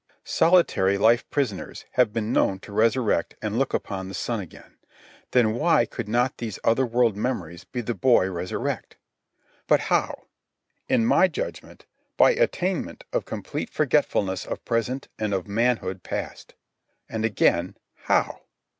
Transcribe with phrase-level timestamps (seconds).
[0.23, 4.79] Solitary life prisoners have been known to resurrect and look upon the sun again.
[5.29, 8.97] Then why could not these other world memories of the boy resurrect?
[9.67, 10.23] But how?
[10.89, 11.85] In my judgment,
[12.17, 16.55] by attainment of complete forgetfulness of present and of manhood past.
[17.07, 18.41] And again, how?